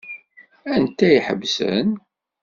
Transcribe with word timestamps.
Anta 0.75 1.05
i 1.09 1.13
iḥebsen? 1.17 1.87